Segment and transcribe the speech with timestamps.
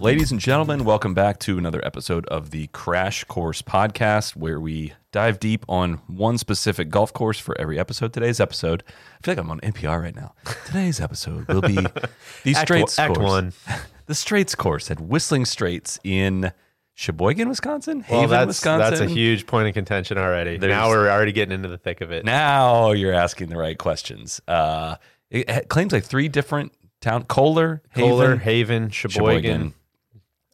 [0.00, 4.92] Ladies and gentlemen, welcome back to another episode of the Crash Course Podcast, where we
[5.12, 8.12] dive deep on one specific golf course for every episode.
[8.12, 10.34] Today's episode, I feel like I'm on NPR right now.
[10.66, 11.76] Today's episode will be
[12.44, 13.30] the Straits one- Act course.
[13.30, 13.52] one.
[14.06, 16.52] the Straits course at Whistling Straits in
[16.94, 18.04] Sheboygan, Wisconsin.
[18.08, 18.90] Well, Haven, that's Wisconsin.
[18.90, 20.58] that's a huge point of contention already.
[20.58, 22.24] There's- now we're already getting into the thick of it.
[22.24, 24.40] Now you're asking the right questions.
[24.46, 24.96] Uh,
[25.30, 29.74] it, claims like three different town: Kohler, Kohler, Haven, Haven, Sheboygan, Sheboygan,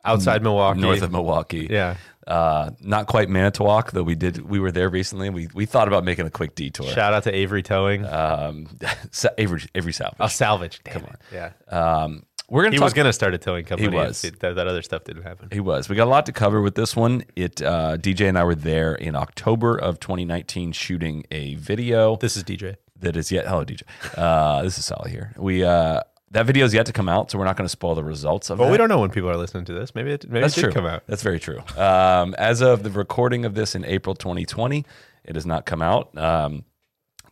[0.04, 1.66] outside Milwaukee, north of Milwaukee.
[1.70, 1.96] yeah.
[2.26, 4.46] Uh, not quite Manitowoc, though we did.
[4.48, 5.30] We were there recently.
[5.30, 6.86] We we thought about making a quick detour.
[6.86, 8.04] Shout out to Avery Towing.
[8.04, 8.66] Um,
[9.38, 10.18] Avery Avery Salvage.
[10.20, 10.80] oh, salvage.
[10.84, 11.16] Damn it.
[11.32, 11.52] Yeah.
[11.68, 12.84] Um, we're gonna He talk.
[12.86, 13.94] was gonna start a towing company.
[13.94, 14.24] was.
[14.24, 15.48] if That, that other stuff didn't happen.
[15.52, 15.88] He was.
[15.88, 17.24] We got a lot to cover with this one.
[17.36, 22.36] It uh, DJ and I were there in October of 2019 shooting a video This
[22.36, 22.76] is DJ.
[23.00, 23.46] that is yet.
[23.46, 23.82] Hello, DJ.
[24.16, 25.32] Uh, this is Sally here.
[25.36, 27.94] We uh, that video is yet to come out, so we're not going to spoil
[27.94, 28.72] the results of Well, that.
[28.72, 29.94] we don't know when people are listening to this.
[29.94, 30.72] Maybe it, maybe That's it true.
[30.72, 31.02] come out.
[31.06, 31.60] That's very true.
[31.76, 34.84] Um, as of the recording of this in April 2020,
[35.24, 36.16] it has not come out.
[36.18, 36.64] Um,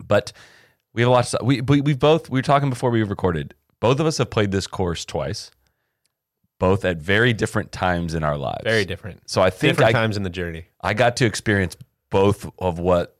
[0.06, 0.32] but
[0.94, 1.32] we have a lot.
[1.34, 3.54] Of, we we we've both we were talking before we recorded.
[3.80, 5.50] Both of us have played this course twice,
[6.58, 8.62] both at very different times in our lives.
[8.64, 9.28] Very different.
[9.28, 10.66] So I think Different I, times in the journey.
[10.80, 11.76] I got to experience
[12.10, 13.16] both of what,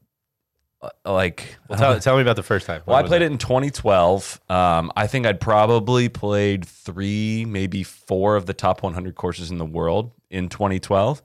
[0.80, 1.56] uh, like.
[1.68, 2.82] Well, tell, tell me about the first time.
[2.86, 4.40] Well, I played it in 2012.
[4.48, 9.58] Um, I think I'd probably played three, maybe four of the top 100 courses in
[9.58, 11.22] the world in 2012.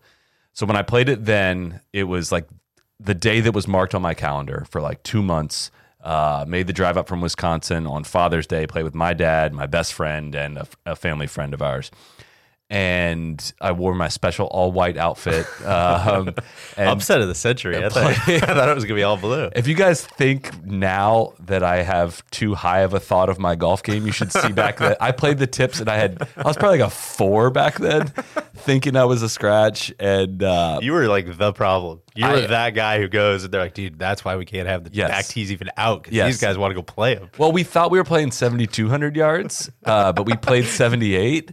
[0.54, 2.48] So when I played it then, it was like
[3.00, 5.72] the day that was marked on my calendar for like two months.
[6.04, 9.68] Uh, made the drive up from Wisconsin on Father's Day, played with my dad, my
[9.68, 11.92] best friend, and a, a family friend of ours.
[12.70, 15.46] And I wore my special all white outfit.
[15.62, 16.30] Um,
[16.78, 17.78] and Upset of the century.
[17.78, 19.50] I thought, I thought it was gonna be all blue.
[19.56, 23.56] if you guys think now that I have too high of a thought of my
[23.56, 24.96] golf game, you should see back then.
[25.00, 28.08] I played the tips and I had I was probably like a four back then,
[28.56, 29.94] thinking I was a scratch.
[30.00, 32.02] And uh, You were like the problem.
[32.16, 34.68] You were I- that guy who goes and they're like, dude, that's why we can't
[34.68, 35.10] have the Yes.
[35.10, 36.28] back tees even out because Yes.
[36.28, 37.30] these guys want to go play them.
[37.38, 41.16] well, we thought we were playing seventy two hundred yards, uh, but we played seventy
[41.16, 41.52] eight.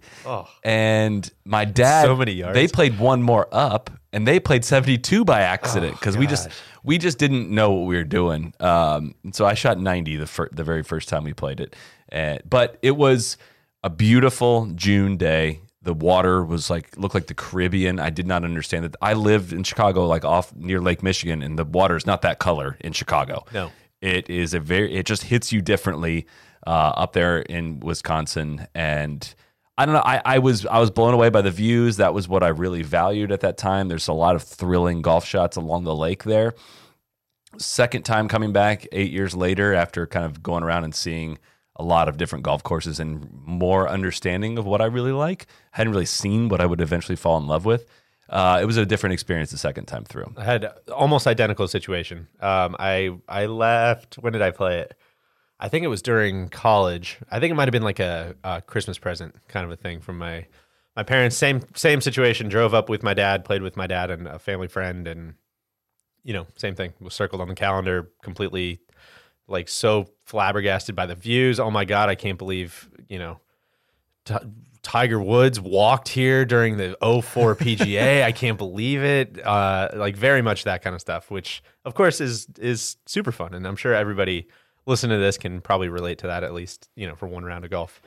[0.64, 2.54] And my dad, So many yards.
[2.54, 6.48] They played one more up, and they played seventy two by accident because we just
[6.84, 8.54] we just didn't know what we were doing.
[8.60, 11.76] Um, and so I shot ninety the fir- the very first time we played it,
[12.08, 13.36] and, but it was
[13.84, 15.60] a beautiful June day.
[15.82, 18.00] The water was like looked like the Caribbean.
[18.00, 18.96] I did not understand that.
[19.00, 22.38] I lived in Chicago, like off near Lake Michigan, and the water is not that
[22.38, 23.44] color in Chicago.
[23.54, 23.70] No.
[24.00, 24.94] it is a very.
[24.94, 26.26] It just hits you differently
[26.66, 29.34] uh, up there in Wisconsin, and
[29.76, 30.02] I don't know.
[30.04, 31.98] I, I was I was blown away by the views.
[31.98, 33.86] That was what I really valued at that time.
[33.86, 36.54] There's a lot of thrilling golf shots along the lake there.
[37.56, 41.38] Second time coming back eight years later after kind of going around and seeing
[41.78, 45.46] a lot of different golf courses and more understanding of what I really like.
[45.72, 47.86] I Hadn't really seen what I would eventually fall in love with.
[48.28, 50.32] Uh, it was a different experience the second time through.
[50.36, 52.28] I had almost identical situation.
[52.40, 54.16] Um, I I left.
[54.16, 54.94] When did I play it?
[55.60, 57.18] I think it was during college.
[57.30, 60.00] I think it might have been like a, a Christmas present kind of a thing
[60.00, 60.46] from my
[60.94, 61.36] my parents.
[61.36, 62.48] Same same situation.
[62.48, 65.34] Drove up with my dad, played with my dad and a family friend, and
[66.22, 66.92] you know, same thing.
[67.00, 68.10] Was circled on the calendar.
[68.22, 68.80] Completely
[69.48, 71.58] like so flabbergasted by the views.
[71.58, 73.40] Oh my god, I can't believe you know.
[74.24, 74.34] T-
[74.82, 78.22] Tiger Woods walked here during the 04 PGA.
[78.22, 79.44] I can't believe it.
[79.44, 83.54] Uh, like very much that kind of stuff, which of course is is super fun,
[83.54, 84.46] and I'm sure everybody
[84.86, 87.64] listening to this can probably relate to that at least you know for one round
[87.64, 88.00] of golf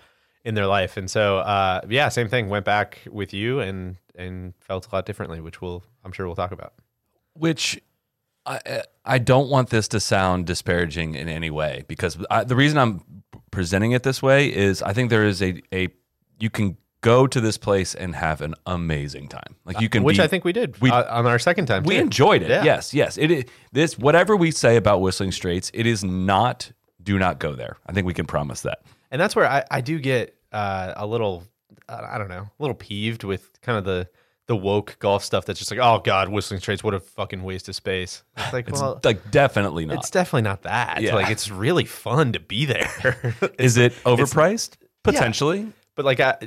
[0.44, 0.98] in their life.
[0.98, 2.50] And so uh, yeah, same thing.
[2.50, 6.36] Went back with you and and felt a lot differently, which we'll I'm sure we'll
[6.36, 6.74] talk about.
[7.34, 7.80] which
[8.66, 12.78] I I don't want this to sound disparaging in any way because I, the reason
[12.78, 13.02] I'm
[13.52, 15.90] presenting it this way is I think there is a a
[16.40, 19.56] you can go to this place and have an amazing time.
[19.66, 21.84] Like you can, which be- I think we did we- uh, on our second time.
[21.84, 22.02] we too.
[22.02, 22.50] enjoyed it.
[22.50, 22.64] Yeah.
[22.64, 23.18] Yes, yes.
[23.18, 26.72] It is this whatever we say about Whistling Straits, it is not.
[27.04, 27.78] Do not go there.
[27.88, 28.84] I think we can promise that.
[29.10, 31.44] and that's where I, I do get uh, a little
[31.90, 34.08] I don't know a little peeved with kind of the
[34.52, 37.70] the woke golf stuff that's just like, oh god, Whistling Straits, what a fucking waste
[37.70, 38.22] of space.
[38.38, 40.00] It's like, It's well, like definitely not.
[40.00, 41.02] it's definitely not that.
[41.02, 41.16] Yeah.
[41.16, 43.34] Like it's really fun to be there.
[43.58, 44.76] Is it overpriced?
[44.82, 44.88] Yeah.
[45.04, 45.72] Potentially.
[45.96, 46.38] but like, I,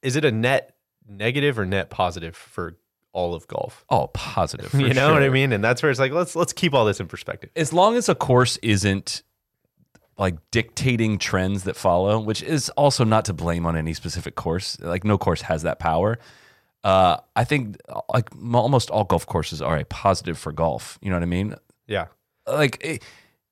[0.00, 0.76] is it a net
[1.08, 2.76] negative or net positive for
[3.12, 3.84] all of golf?
[3.90, 4.66] Oh, positive.
[4.70, 5.50] for you know what I mean?
[5.52, 7.50] And that's where it's like, let's let's keep all this in perspective.
[7.56, 9.24] As long as a course isn't
[10.16, 14.78] like dictating trends that follow, which is also not to blame on any specific course.
[14.78, 16.20] Like no course has that power.
[16.84, 17.78] Uh, I think
[18.12, 20.98] like almost all golf courses are a positive for golf.
[21.02, 21.54] You know what I mean?
[21.86, 22.06] Yeah.
[22.46, 23.02] Like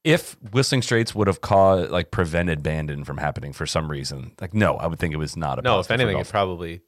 [0.04, 4.52] if Whistling Straits would have caused like prevented Bandon from happening for some reason, like
[4.52, 6.82] no, I would think it was not a No, if anything, it probably.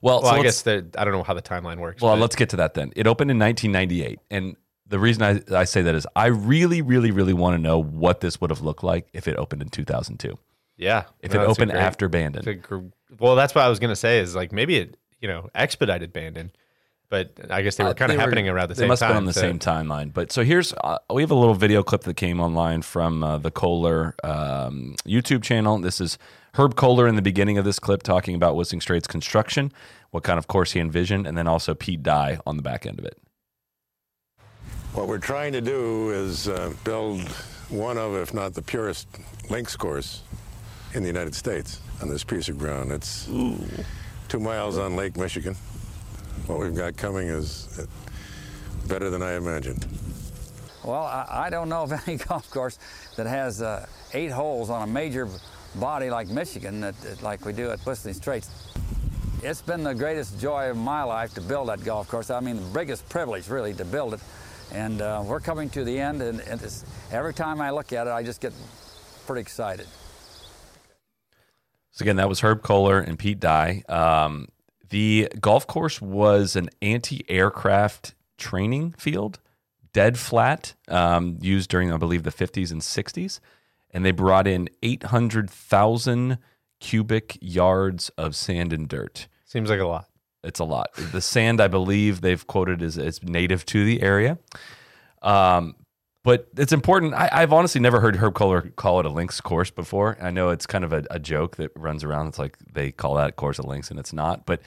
[0.00, 2.00] well, Well, so I guess that I don't know how the timeline works.
[2.00, 2.92] Well, but- let's get to that then.
[2.96, 4.56] It opened in 1998, and
[4.86, 8.20] the reason I, I say that is I really, really, really want to know what
[8.20, 10.38] this would have looked like if it opened in 2002.
[10.78, 11.04] yeah.
[11.20, 12.78] If No, it opened great- after Bandon, gr-
[13.18, 14.20] well, that's what I was gonna say.
[14.20, 16.50] Is like maybe it you know expedited Bandon,
[17.08, 18.88] but I guess they were Uh, kind of they were- happening around the they same
[18.88, 19.08] must time.
[19.08, 20.12] have been on the so- same timeline.
[20.12, 23.38] But so here's uh, we have a little video clip that came online from uh,
[23.38, 25.78] the Kohler um, YouTube channel.
[25.78, 26.18] This is
[26.54, 29.72] Herb Kohler in the beginning of this clip talking about Whistling Straits construction,
[30.10, 32.98] what kind of course he envisioned, and then also Pete Dye on the back end
[32.98, 33.18] of it.
[34.94, 37.20] What we're trying to do is uh, build
[37.68, 39.06] one of, if not the purest
[39.50, 40.22] links course
[40.94, 42.90] in the United States on this piece of ground.
[42.90, 43.28] It's
[44.28, 45.54] two miles on Lake Michigan.
[46.46, 47.86] What we've got coming is uh,
[48.88, 49.86] better than I imagined.
[50.84, 52.78] Well, I, I don't know of any golf course
[53.16, 55.28] that has uh, eight holes on a major
[55.76, 58.50] body like Michigan, that, that- like we do at Whistling Straits.
[59.42, 62.30] It's been the greatest joy of my life to build that golf course.
[62.30, 64.20] I mean, the biggest privilege, really, to build it.
[64.72, 66.60] And uh, we're coming to the end, and, and
[67.12, 68.52] every time I look at it, I just get
[69.26, 69.86] pretty excited.
[71.96, 73.82] So again, that was Herb Kohler and Pete Dye.
[73.88, 74.48] Um,
[74.90, 79.38] the golf course was an anti-aircraft training field,
[79.94, 83.40] dead flat, um, used during I believe the 50s and 60s,
[83.92, 86.36] and they brought in 800,000
[86.80, 89.26] cubic yards of sand and dirt.
[89.46, 90.06] Seems like a lot.
[90.44, 90.92] It's a lot.
[90.92, 94.36] The sand, I believe, they've quoted as, as native to the area.
[95.22, 95.74] Um,
[96.26, 97.14] but it's important.
[97.14, 100.18] I, I've honestly never heard Herb Kohler call it a links course before.
[100.20, 102.26] I know it's kind of a, a joke that runs around.
[102.26, 104.44] It's like they call that course a links and it's not.
[104.44, 104.60] But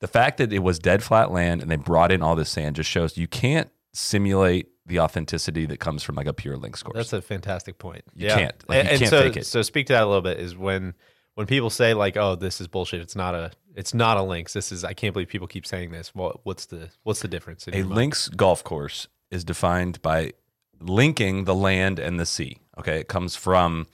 [0.00, 2.74] the fact that it was dead flat land and they brought in all this sand
[2.74, 6.96] just shows you can't simulate the authenticity that comes from like a pure links course.
[6.96, 8.02] That's a fantastic point.
[8.16, 8.68] You can't.
[8.68, 9.46] Like, and, you can't so, fake it.
[9.46, 10.40] So speak to that a little bit.
[10.40, 10.94] Is when
[11.36, 13.52] when people say like, "Oh, this is bullshit." It's not a.
[13.76, 14.52] It's not a links.
[14.52, 14.82] This is.
[14.82, 16.12] I can't believe people keep saying this.
[16.12, 17.68] Well, what's the what's the difference?
[17.68, 20.32] in A links golf course is defined by
[20.80, 22.58] linking the land and the sea.
[22.78, 23.86] Okay, it comes from.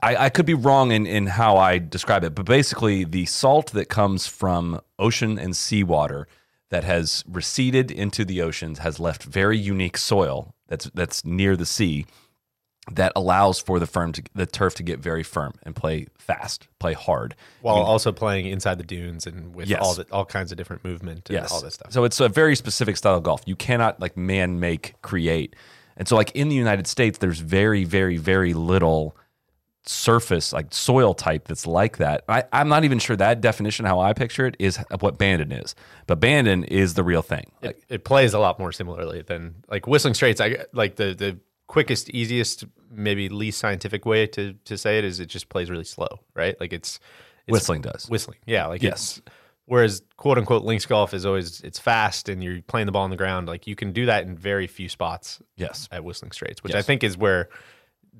[0.00, 3.72] I, I could be wrong in, in how I describe it, but basically, the salt
[3.72, 6.28] that comes from ocean and seawater
[6.70, 11.66] that has receded into the oceans has left very unique soil that's that's near the
[11.66, 12.06] sea
[12.90, 16.66] that allows for the firm to the turf to get very firm and play fast,
[16.80, 17.36] play hard.
[17.60, 19.80] while also playing inside the dunes and with Yes.
[19.82, 21.92] all the all kinds of different movement and all this stuff.
[21.92, 23.42] So it's a very specific style of golf.
[23.46, 25.54] You cannot like man make create.
[25.96, 29.16] And so like in the United States, there's very, very, very little
[29.84, 32.24] surface, like soil type that's like that.
[32.28, 35.74] I, I'm not even sure that definition, how I picture it, is what Bandon is.
[36.06, 37.50] But Bandon is the real thing.
[37.62, 40.40] Like, it, it plays a lot more similarly than like Whistling Straits.
[40.40, 45.20] I like the the quickest, easiest, maybe least scientific way to to say it is
[45.20, 46.58] it just plays really slow, right?
[46.60, 47.00] Like it's,
[47.46, 48.08] it's whistling does.
[48.08, 48.66] whistling, yeah.
[48.66, 49.20] Like Yes.
[49.66, 53.10] whereas quote unquote links golf is always it's fast and you're playing the ball on
[53.10, 53.48] the ground.
[53.48, 55.88] Like you can do that in very few spots yes.
[55.90, 57.48] at Whistling Straits, which I think is where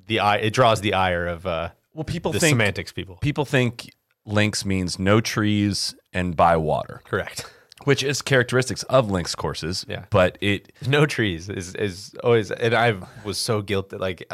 [0.07, 3.17] the eye it draws the ire of uh Well, people the think semantics people.
[3.17, 3.93] people think
[4.25, 7.45] links means no trees and by water, Correct.
[7.85, 9.85] Which is characteristics of links courses.
[9.87, 10.05] Yeah.
[10.09, 14.27] But it no trees is is always and I was so guilty like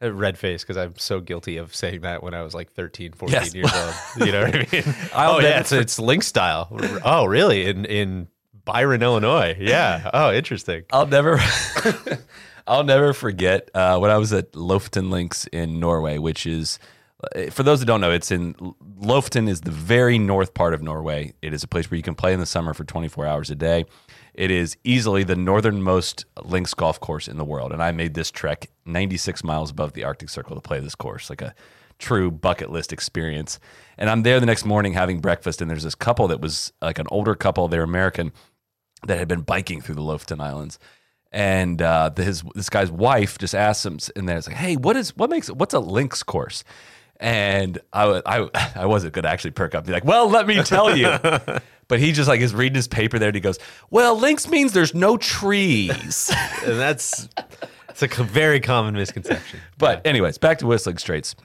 [0.00, 3.12] a red face because I'm so guilty of saying that when I was like 13
[3.12, 3.54] 14 Yes.
[3.54, 6.68] years old you know what I mean oh yeah it's, it's link style
[7.04, 8.28] oh really in in
[8.66, 11.38] Byron Illinois yeah oh interesting I'll never,
[12.66, 16.78] I'll never forget uh, when I was at Lofoten Links in Norway, which is,
[17.50, 18.54] for those that don't know, it's in
[19.00, 21.34] Lofoten is the very north part of Norway.
[21.42, 23.54] It is a place where you can play in the summer for 24 hours a
[23.54, 23.84] day.
[24.34, 28.30] It is easily the northernmost links golf course in the world, and I made this
[28.30, 31.54] trek 96 miles above the Arctic Circle to play this course, like a
[31.98, 33.60] true bucket list experience.
[33.96, 36.98] And I'm there the next morning having breakfast, and there's this couple that was like
[36.98, 37.68] an older couple.
[37.68, 38.32] They're American
[39.06, 40.78] that had been biking through the Lofoten Islands.
[41.30, 45.16] And uh, his this guy's wife just asked him, and there's like, "Hey, what is
[45.16, 46.62] what makes what's a links course?"
[47.20, 50.62] And I I I wasn't gonna actually perk up, and be like, "Well, let me
[50.62, 51.08] tell you."
[51.86, 53.58] But he just like is reading his paper there and he goes,
[53.90, 56.32] Well, links means there's no trees.
[56.64, 57.28] and that's
[57.90, 59.60] it's a very common misconception.
[59.76, 61.36] but anyways, back to Whistling Straits.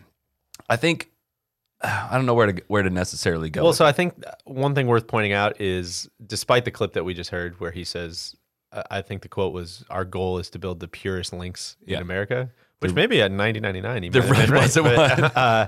[0.69, 1.11] I think
[1.81, 3.63] I don't know where to where to necessarily go.
[3.63, 7.13] Well, so I think one thing worth pointing out is, despite the clip that we
[7.13, 8.33] just heard, where he says,
[8.89, 11.99] "I think the quote was, our goal is to build the purest links in Yeah.
[11.99, 12.49] America,"
[12.79, 15.31] which maybe at 1999 he The might have been red right, was it but, was.
[15.35, 15.67] uh,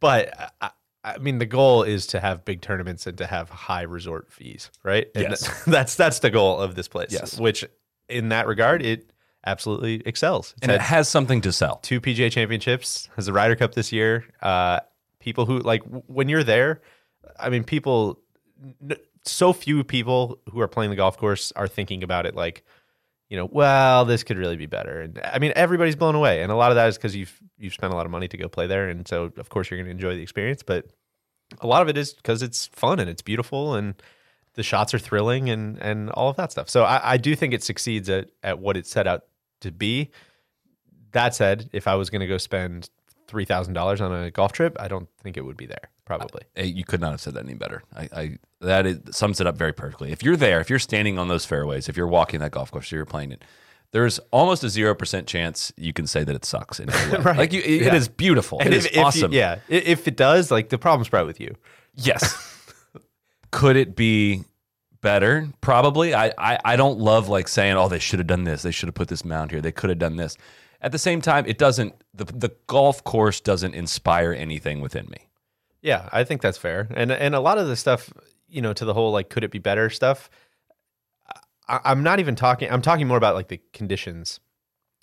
[0.00, 0.70] but I,
[1.02, 4.70] I mean, the goal is to have big tournaments and to have high resort fees,
[4.82, 5.08] right?
[5.14, 5.40] And Yes.
[5.46, 7.10] that- that's that's the goal of this place.
[7.12, 7.38] Yes.
[7.38, 7.64] which
[8.08, 9.10] in that regard, it
[9.46, 10.52] absolutely excels.
[10.58, 11.76] It's and it has something to sell.
[11.82, 14.24] two PGA championships, has the Ryder Cup this year.
[14.42, 14.80] Uh,
[15.20, 16.80] people who like when you're there,
[17.38, 18.18] I mean, people,
[18.82, 22.64] n- so few people who are playing the golf course are thinking about it like,
[23.30, 25.00] you know, well, this could really be better.
[25.00, 27.72] And I mean, everybody's blown away, and a lot of that is because you've you've
[27.72, 29.86] spent a lot of money to go play there, and so of course you're going
[29.86, 30.62] to enjoy the experience.
[30.64, 30.86] But
[31.60, 33.94] a lot of it is because it's fun and it's beautiful and
[34.54, 36.68] the shots are thrilling and and all of that stuff.
[36.68, 39.22] So I, I do think it succeeds at at what it set out
[39.60, 40.10] to be.
[41.12, 42.90] That said, if I was going to go spend
[43.28, 45.88] three thousand dollars on a golf trip, I don't think it would be there.
[46.18, 46.42] Probably.
[46.56, 47.82] Eh, You could not have said that any better.
[47.94, 50.10] I, I that is, sums it up very perfectly.
[50.12, 52.92] If you're there, if you're standing on those fairways, if you're walking that golf course,
[52.92, 53.44] or you're playing it,
[53.92, 56.80] there's almost a zero percent chance you can say that it sucks.
[56.80, 56.88] In.
[57.22, 57.36] Right.
[57.36, 57.94] Like you, it, it Yeah.
[57.94, 58.58] is beautiful.
[58.60, 59.32] And it if, is if you- awesome.
[59.32, 61.54] yeah, if it does, like the problem's probably with you.
[61.96, 62.36] Yes.
[63.50, 64.44] Could it be
[65.00, 65.48] better?
[65.60, 66.14] Probably.
[66.14, 68.62] I, I, I don't love like saying, oh, they should have done this.
[68.62, 69.60] They should have put this mound here.
[69.60, 70.36] They could have done this.
[70.80, 71.94] At the same time, it doesn't.
[72.14, 75.26] The the golf course doesn't inspire anything within me.
[75.82, 76.88] Yeah, I think that's fair.
[76.94, 78.12] And and a lot of the stuff,
[78.48, 80.30] you know, to the whole like could it be better stuff.
[81.68, 82.70] I, I'm not even talking.
[82.70, 84.40] I'm talking more about like the conditions.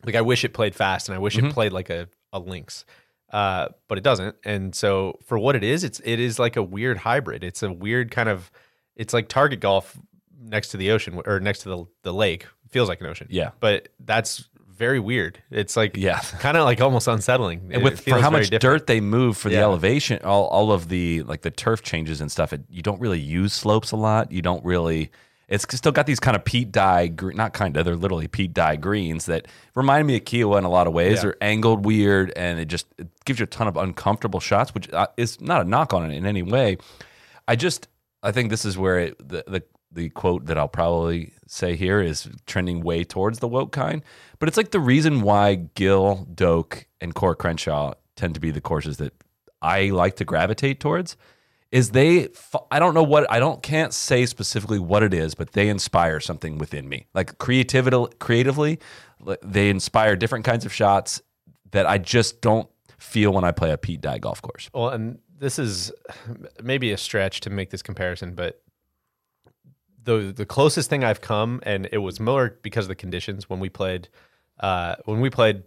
[0.06, 2.86] Like I wish it played fast, and I wish it played like a a links,
[3.32, 4.36] uh, but it doesn't.
[4.44, 7.44] And so for what it is, it's it is like a weird hybrid.
[7.44, 8.52] It's a weird kind of.
[8.96, 9.98] It's like target golf
[10.40, 12.46] next to the ocean or next to the the lake.
[12.70, 13.28] Feels like an ocean.
[13.30, 13.52] Yeah.
[13.60, 15.42] but that's very weird.
[15.52, 16.20] It's like Yeah.
[16.40, 17.60] kind of like almost unsettling.
[17.72, 18.62] And It with for how much different.
[18.62, 22.32] dirt they move for the elevation, all, all of the like the turf changes and
[22.32, 24.32] stuff, it, you don't really use slopes a lot.
[24.32, 25.12] You don't really.
[25.50, 28.76] It's still got these kind of Pete Dye, not kind of, they're literally Pete Dye
[28.76, 31.16] greens that remind me of Kiawah in a lot of ways.
[31.16, 31.22] Yeah.
[31.22, 34.92] They're angled weird, and it just it gives you a ton of uncomfortable shots, which
[34.92, 36.78] uh, is not a knock on it in any way.
[37.48, 37.88] I just,
[38.22, 39.64] I think this is where it, the, the
[39.98, 44.04] the quote that I'll probably say here is trending way towards the woke kind.
[44.40, 48.62] But it's like the reason why Gil, Doak, and Coore Crenshaw tend to be the
[48.62, 49.14] courses that
[49.62, 51.18] I like to gravitate towards.
[51.72, 52.30] Is they?
[52.72, 56.22] I don't know what I don't can't say specifically what it is, but they inspire
[56.22, 57.08] something within me.
[57.14, 58.80] Like creativity, creatively,
[59.44, 61.22] they inspire different kinds of shots
[61.72, 64.70] that I just don't feel when I play a Pete Dye golf course.
[64.74, 65.92] Well, and this is
[66.64, 68.62] maybe a stretch to make this comparison, but
[70.08, 73.60] the the closest thing I've come, and it was more because of the conditions when
[73.60, 74.10] we played.
[74.60, 75.62] Uh, when we played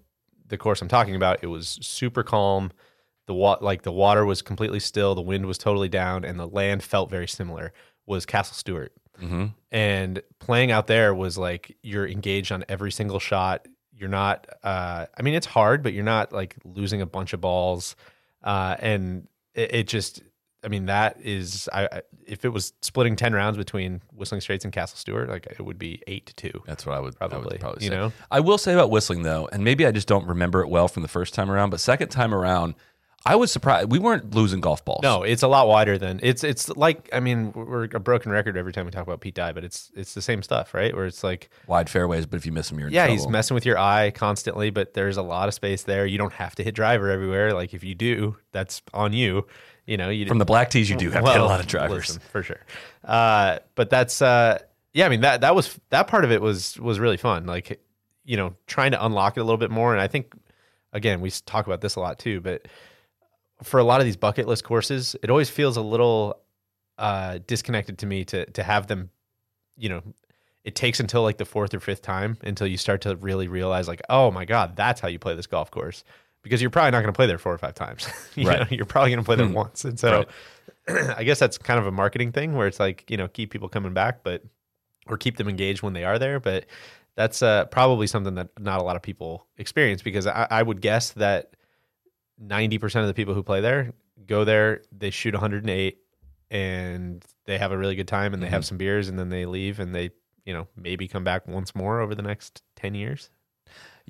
[0.48, 2.72] the course I'm talking about, it was super calm.
[3.26, 6.48] The wa- like the water was completely still, the wind was totally down, and the
[6.48, 7.72] land felt very similar.
[8.06, 8.92] Was Castle Stuart,
[9.22, 9.46] Mm-hmm.
[9.70, 15.04] and playing out there was like you're engaged on every single shot you're not uh
[15.18, 17.96] i mean it's hard but you're not like losing a bunch of balls
[18.42, 20.22] uh and it, it just
[20.64, 24.64] i mean that is I, I if it was splitting 10 rounds between whistling straits
[24.64, 27.24] and castle stuart like it would be 8 to 2 That's what I would I
[27.24, 27.96] would Probably, probably you say.
[27.96, 28.12] know?
[28.30, 31.02] I will say about whistling though, and maybe I just don't remember it well from
[31.02, 32.74] the first time around, but second time around,
[33.26, 35.02] I was surprised we weren't losing golf balls.
[35.02, 38.56] no it's a lot wider than it's it's like i mean we're a broken record
[38.56, 41.04] every time we talk about pete dye but it's it's the same stuff right where
[41.04, 43.66] it's like wide fairways, but if you miss them, you're in yeah, he's messing with
[43.66, 46.06] your eye constantly, but there's a lot of space there.
[46.06, 47.52] You don't have to hit driver everywhere.
[47.52, 49.46] Like if you do, that's on you.
[49.90, 51.66] You know, you From the black tees, you do have to hit a lot of
[51.66, 52.10] drivers.
[52.10, 52.60] listen, for sure.
[53.02, 54.60] Uh, but that's uh,
[54.92, 55.04] yeah.
[55.04, 57.44] I mean that that was that part of it was was really fun.
[57.44, 57.80] Like
[58.24, 59.92] you know, trying to unlock it a little bit more.
[59.92, 60.32] And I think
[60.92, 62.40] again, we talk about this a lot too.
[62.40, 62.68] But
[63.64, 66.40] for a lot of these bucket list courses, it always feels a little
[66.96, 69.10] uh, disconnected to me to to have them.
[69.76, 70.02] You know,
[70.62, 73.88] it takes until like the fourth or fifth time until you start to really realize
[73.88, 76.04] like, oh my god, that's how you play this golf course.
[76.42, 78.08] Because you're probably not going to play there four or five times.
[78.34, 78.60] you Right.
[78.60, 79.52] know, you're probably going to play there Hmm.
[79.54, 80.24] once, and so
[80.88, 83.68] I guess that's kind of a marketing thing where it's like you know keep people
[83.68, 84.42] coming back, but
[85.06, 86.40] or keep them engaged when they are there.
[86.40, 86.66] But
[87.16, 90.80] that's uh, probably something that not a lot of people experience because I, I would
[90.80, 91.54] guess that
[92.38, 93.92] ninety percent of the people who play there
[94.26, 95.98] go there, they shoot 108,
[96.50, 99.46] and they have a really good time, and they have some beers, and then they
[99.46, 100.10] leave, and they
[100.44, 103.30] you know maybe come back once more over the next ten years.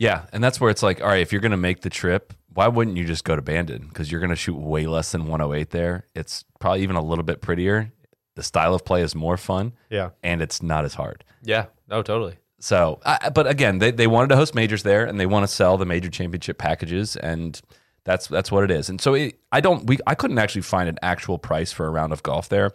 [0.01, 2.33] Yeah, and that's where it's like, all right, if you're going to make the trip,
[2.55, 3.87] why wouldn't you just go to Bandon?
[3.89, 6.07] Because you're going to shoot way less than 108 there.
[6.15, 7.93] It's probably even a little bit prettier.
[8.35, 10.11] the style of play is more fun Yeah.
[10.23, 11.23] and it's not as hard.
[11.43, 11.67] Yeah.
[11.91, 12.37] Oh, totally.
[12.61, 15.49] So, I, but again, they, they wanted to host majors there, and they want to
[15.49, 17.61] sell the major championship packages, and
[18.05, 18.89] that's that's what it is.
[18.89, 21.91] And so, it, I don't we I couldn't actually find an actual price for a
[21.91, 22.73] round of golf there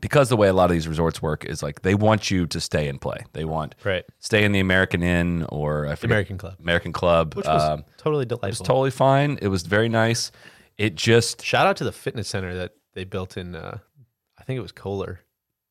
[0.00, 2.60] because the way a lot of these resorts work is like they want you to
[2.60, 3.18] stay and play.
[3.32, 4.04] They want Right.
[4.18, 6.56] stay in the American Inn or I forget, American Club.
[6.60, 8.46] American Club, Which was um, totally delightful.
[8.48, 9.38] it was totally fine.
[9.42, 10.30] It was very nice.
[10.76, 13.78] It just Shout out to the fitness center that they built in, uh,
[14.38, 15.20] I think it was Kohler.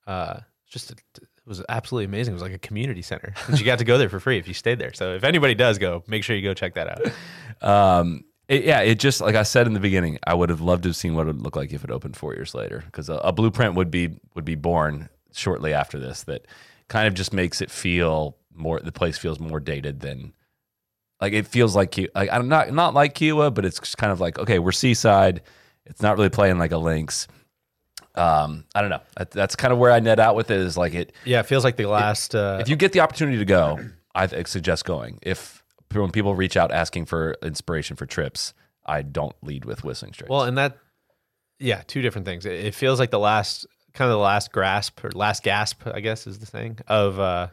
[0.05, 2.33] Uh, just a, it was absolutely amazing.
[2.33, 3.33] It was like a community center.
[3.47, 4.91] And you got to go there for free if you stayed there.
[4.93, 7.11] So if anybody does go, make sure you go check that out.
[7.59, 10.83] Um, it, yeah, it just like I said in the beginning, I would have loved
[10.83, 13.09] to have seen what it would look like if it opened four years later, because
[13.09, 16.23] a, a blueprint would be would be born shortly after this.
[16.23, 16.47] That
[16.87, 18.79] kind of just makes it feel more.
[18.79, 20.33] The place feels more dated than
[21.19, 24.11] like it feels like Ki- like I'm not not like Kiawah, but it's just kind
[24.11, 25.41] of like okay, we're seaside.
[25.85, 27.27] It's not really playing like a links.
[28.15, 29.01] Um, I don't know.
[29.17, 30.59] That, that's kind of where I net out with it.
[30.59, 32.33] Is like it Yeah, it feels like the last.
[32.33, 33.79] Uh, if you get the opportunity to go,
[34.15, 35.19] I suggest going.
[35.21, 35.56] If
[35.93, 38.53] when people reach out asking for inspiration for trips,
[38.85, 40.29] I don't lead with Whistling Straits.
[40.29, 40.77] well, and that,
[41.59, 42.45] yeah, two different things.
[42.45, 45.99] It, it feels like the last, kind of the last grasp or last gasp, I
[46.01, 47.47] guess is the thing of uh,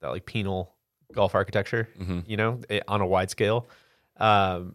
[0.00, 0.74] that like penal
[1.12, 1.88] golf architecture.
[1.98, 2.24] Mhm.
[2.26, 3.66] You know, it, on a wide scale.
[4.18, 4.74] Um,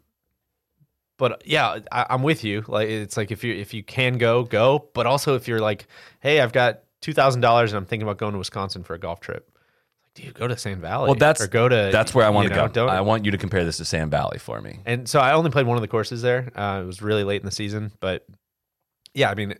[1.17, 2.63] but yeah, I, I'm with you.
[2.67, 4.89] Like it's like if you if you can go, go.
[4.93, 5.85] But also if you're like,
[6.19, 8.99] hey, I've got two thousand dollars and I'm thinking about going to Wisconsin for a
[8.99, 9.47] golf trip.
[10.13, 11.07] Dude, go to Sand Valley.
[11.07, 11.89] well, that's or go to.
[11.91, 12.73] that's where I want to know, go.
[12.73, 14.79] don't- I want you to compare this to Sand Valley for me.
[14.85, 16.51] and so I only played one of the courses there.
[16.55, 18.25] Uh, it was really late in the season, but
[19.13, 19.55] yeah, I mean,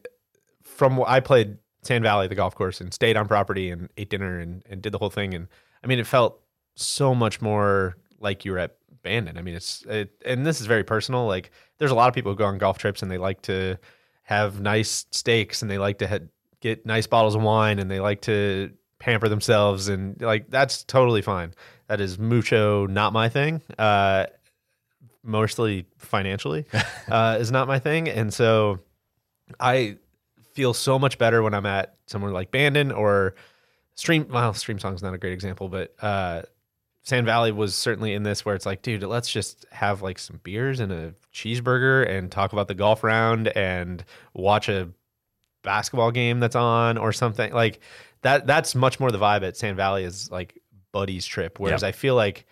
[0.63, 4.10] from what I played Sand Valley, the golf course, and stayed on property and ate
[4.10, 5.34] dinner and, and did the whole thing.
[5.34, 5.48] And
[5.84, 6.39] I mean, it felt
[6.75, 9.38] so much more like you were at Bandon.
[9.38, 11.25] I mean, it's it, and this is very personal.
[11.27, 13.77] Like, there's a lot of people who go on golf trips and they like to
[14.24, 16.29] have nice steaks and they like to
[16.60, 21.22] get nice bottles of wine and they like to pamper themselves and like that's totally
[21.22, 21.53] fine.
[21.88, 23.62] That is mucho not my thing.
[23.78, 24.28] Uh,
[25.23, 26.65] mostly financially
[27.10, 28.80] uh, is not my thing, and so
[29.60, 29.97] I
[30.54, 33.36] feel so much better when I'm at somewhere like Bandon or
[33.95, 34.28] Stream.
[34.30, 36.43] Well, Streamsong's not a great example, but uh,
[37.04, 40.39] Sand Valley was certainly in this where it's like, dude, let's just have like some
[40.43, 44.89] beers and a cheeseburger and talk about the golf round and watch a
[45.63, 47.80] basketball game that's on or something like
[48.23, 48.47] that.
[48.47, 50.60] That's much more the vibe at Sand Valley is like
[50.91, 51.60] buddies trip.
[51.60, 51.88] Whereas Yeah.
[51.89, 52.45] I feel like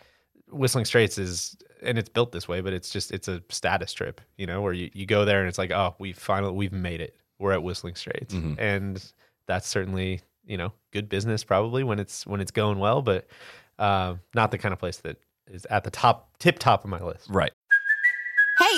[0.51, 4.19] Whistling Straits is, and it's built this way, but it's just it's a status trip,
[4.37, 7.01] you know, where you, you go there and it's like, oh, we finally we've made
[7.01, 7.15] it.
[7.37, 8.55] We're at Whistling Straits, Mhm.
[8.59, 9.11] and
[9.47, 13.27] that's certainly you know good business probably when it's when it's going well, but
[13.77, 16.99] uh, not the kind of place that is at the top tip top of my
[17.01, 17.27] list.
[17.29, 17.51] Right.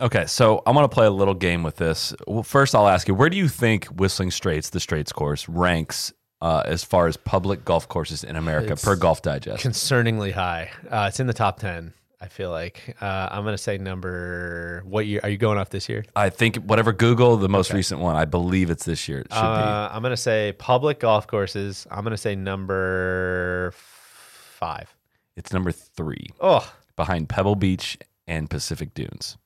[0.00, 2.14] Okay, so I'm going to play a little game with this.
[2.26, 6.12] Well, first, I'll ask you, where do you think Whistling Straits, the Straits course, ranks
[6.40, 9.64] uh, as far as public golf courses in America It's per Golf Digest?
[9.64, 10.70] Concerningly high.
[10.88, 11.92] Uh, it's in the top ten.
[12.20, 14.82] I feel like uh, I'm gonna say number.
[14.84, 16.04] What year are you going off this year?
[16.16, 19.20] I think whatever Google, the most recent one, I believe it's this year.
[19.20, 21.86] It should Uh, I'm gonna say public golf courses.
[21.92, 24.92] I'm gonna say number five.
[25.36, 29.36] It's number three, Oh, behind Pebble Beach and Pacific Dunes.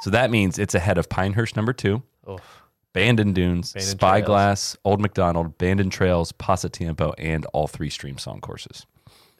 [0.00, 2.38] So that means it's ahead of Pinehurst, number two, oh,
[2.92, 8.86] Bandon Dunes, Bandon Spyglass, Old Macdonald, Bandon Trails, Pasatiempo, and all three Stream Song courses.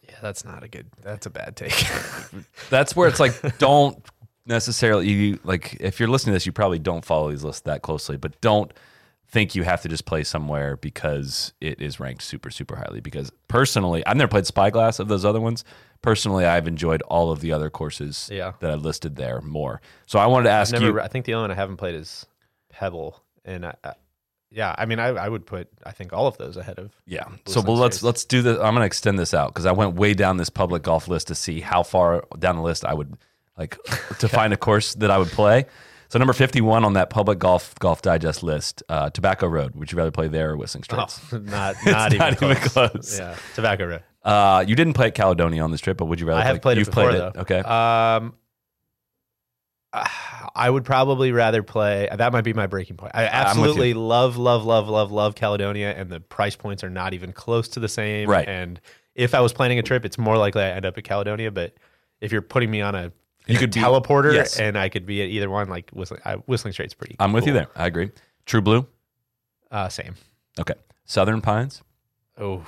[0.08, 0.86] yeah, that's not a good.
[1.02, 1.86] That's a bad take.
[2.70, 4.04] That's where it's like, don't
[4.46, 7.82] necessarily you like if you're listening to this, you probably don't follow these lists that
[7.82, 8.72] closely, but don't
[9.30, 13.00] think you have to just play somewhere because it is ranked super super highly.
[13.00, 15.64] Because personally, I've never played Spyglass of those other ones.
[16.00, 18.52] Personally, I've enjoyed all of the other courses Yeah.
[18.60, 19.80] that I listed there more.
[20.06, 20.86] So I wanted to ask Never.
[20.86, 21.00] you.
[21.00, 22.24] I think the only one I haven't played is
[22.70, 23.92] Pebble, and I, I,
[24.50, 26.92] yeah, I mean, I, I would put I think all of those ahead of.
[27.04, 27.24] Yeah.
[27.46, 28.54] So well, let's let's do this.
[28.56, 31.26] I'm going to extend this out because I went way down this public golf list
[31.28, 33.16] to see how far down the list I would
[33.58, 33.76] like
[34.20, 35.66] to find a course that I would play.
[36.08, 39.74] So number 51 on that public golf golf digest list, uh, Tobacco Road.
[39.76, 41.20] Would you rather play there or Whistling Straits?
[41.32, 42.90] Oh, not not, even, not even close.
[42.90, 43.18] close.
[43.18, 44.02] Yeah, Tobacco Road.
[44.22, 46.40] Uh, you didn't play at Caledonia on this trip, but would you rather?
[46.40, 47.28] I have play, played it you've before played though.
[47.28, 47.36] it.
[47.36, 47.58] Okay.
[47.60, 48.34] Um,
[50.54, 52.08] I would probably rather play.
[52.14, 53.12] That might be my breaking point.
[53.14, 57.32] I absolutely love, love, love, love, love Caledonia, and the price points are not even
[57.32, 58.28] close to the same.
[58.28, 58.48] Right.
[58.48, 58.80] And
[59.14, 61.50] if I was planning a trip, it's more likely I end up at Caledonia.
[61.50, 61.74] But
[62.20, 63.12] if you're putting me on a,
[63.48, 64.58] You could be- teleporter, yes.
[64.60, 67.16] and I could be at either one, like Whistling, I, Whistling Strait's pretty.
[67.18, 67.68] I'm with you there.
[67.74, 68.10] I agree.
[68.46, 68.86] True Blue.
[69.70, 70.14] Uh, same.
[70.60, 70.74] Okay.
[71.06, 71.82] Southern Pines.
[72.38, 72.64] Oh,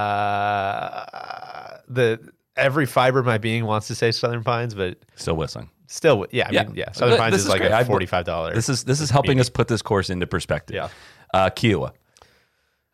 [0.00, 2.20] uh, the
[2.56, 5.70] every fiber of my being wants to say Southern Pines, but Still whistling.
[5.86, 6.62] still, yeah, I Yeah.
[6.64, 6.92] mean, yeah.
[6.92, 7.72] Southern Th- Pines this is, is like great.
[7.72, 8.54] a forty-five dollars.
[8.54, 10.76] This is this is helping us put this course into perspective.
[10.76, 10.88] Yeah.
[11.32, 11.92] Uh, Kiawah.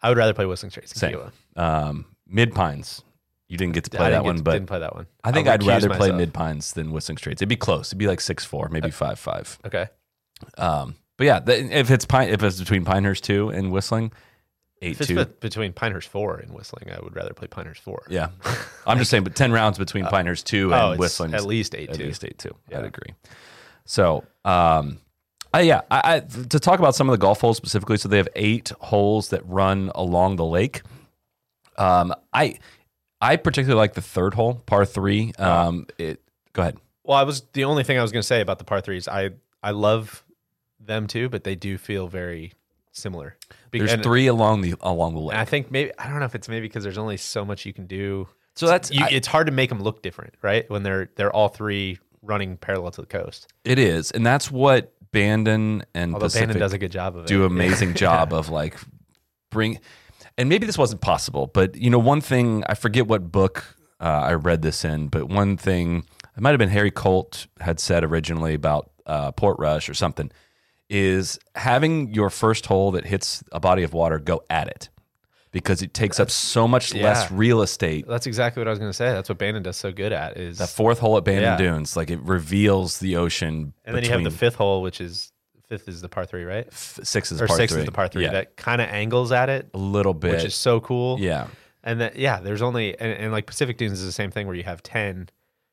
[0.03, 1.19] I would rather play Whistling Straits than Same.
[1.19, 1.33] Kiawah.
[1.61, 3.03] Um, Mid Pines.
[3.49, 5.07] You didn't get to play that one, to- but didn't play that one.
[5.23, 6.11] I think I'd rather play.
[6.11, 7.41] Mid Pines than Whistling Straits.
[7.41, 7.89] It'd be close.
[7.89, 9.59] It'd be like six four, maybe five five.
[9.65, 9.87] Okay.
[10.59, 14.13] Um, but yeah, the, if it's Pine, if it's between Pinehurst two and Whistling,
[14.83, 15.25] eight If it's two.
[15.25, 18.03] between Pinehurst four and Whistling, I would rather play Pinehurst four.
[18.09, 18.31] Yeah,
[18.87, 21.91] I'm just saying, but ten rounds between Pinehurst two and oh, Whistling, at least eight
[21.91, 22.05] at two.
[22.05, 22.55] least eight two.
[22.69, 22.81] Yeah.
[22.81, 23.15] I'd agree.
[23.85, 24.99] So, um,
[25.55, 28.17] I, yeah, I, I, to talk about some of the golf holes specifically, so they
[28.17, 30.83] have eight holes that run along the lake.
[31.79, 32.59] Um, I
[33.21, 35.33] I particularly like the third hole, par three.
[35.39, 36.21] Um, it
[36.53, 36.77] go ahead.
[37.05, 39.09] Well, I was the only thing I was going to say about the par threes.
[39.09, 39.31] I
[39.63, 40.25] I love
[40.81, 42.53] them too, but they do feel very
[42.93, 43.37] similar.
[43.71, 45.39] Be- There's and- three along the along the lake.
[45.39, 47.73] I think maybe I don't know if it's maybe because there's only so much you
[47.73, 48.29] can do.
[48.55, 50.69] So that's You, I- it's hard to make them look different, right?
[50.71, 53.53] When they're they're all three running parallel to the coast.
[53.65, 57.25] it is, and that's what Bandon and Although Pacific Bandon does a good job of
[57.25, 57.29] it.
[57.29, 58.77] do amazing job of like
[59.51, 59.79] bring
[60.39, 64.05] and maybe this wasn't possible but you know one thing i forget what book uh,
[64.05, 66.05] i read this in but one thing
[66.37, 70.31] it might have been harry colt had said originally about uh, portrush or something
[70.89, 74.89] is having your first hole that hits a body of water go at it
[75.53, 78.91] because it takes up so much less real estate That's exactly what I was going
[78.91, 79.11] to say.
[79.11, 81.57] That's what Bandon does so good at is the fourth hole at bandon Yeah.
[81.57, 85.33] dunes like it reveals the ocean and then you have the fifth hole, which is
[85.69, 86.67] fifth is the par three, right?
[86.69, 87.81] f- six is or par six three.
[87.81, 90.45] is the par three yeah, that kind of angles at it, a little bit which
[90.45, 91.19] is so cool.
[91.21, 91.47] yeah
[91.85, 94.57] And that yeah, there's only and, and like Pacific Dunes is the same thing where
[94.57, 95.29] you have ten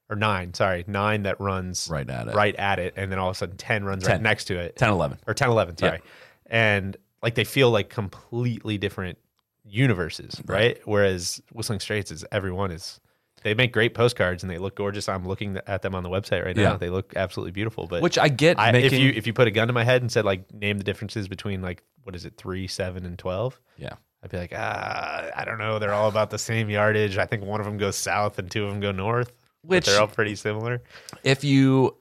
[0.09, 2.35] or nine, sorry, nine that runs Right at it.
[2.35, 4.75] right at it, and then all of a sudden ten runs right next to it,
[4.75, 5.87] 10 11 or 10, 11, Yeah.
[5.89, 6.01] sorry,
[6.47, 9.17] and like they feel like completely different
[9.65, 10.77] universes, right?
[10.85, 12.99] Whereas Whistling Straits is everyone is.
[13.43, 15.07] They make great postcards and they look gorgeous.
[15.09, 16.71] I'm looking at them on the website right now.
[16.71, 16.77] Yeah.
[16.77, 17.87] They look absolutely beautiful.
[17.87, 19.83] But which i get I, making if you if you put a gun to my
[19.83, 23.17] head and said like name the differences between like what is it three, seven, and
[23.19, 25.79] twelve, yeah I'd be like, ah, I don't know.
[25.79, 27.17] They're all about the same yardage.
[27.17, 29.33] I think one of them goes south and two of them go north.
[29.63, 30.81] Which- they're all pretty similar.
[31.23, 31.97] if you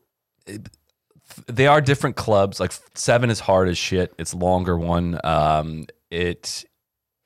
[1.47, 6.65] they are different clubs like seven is hard as shit it's longer one um it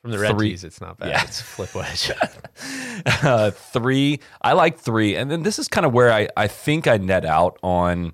[0.06, 1.08] From the red Three- tees, it's not bad.
[1.08, 1.24] Yeah.
[1.24, 2.12] It's flip wedge.
[3.22, 6.86] uh, three i like three and then this is kind of where i i think
[6.86, 8.12] i net out on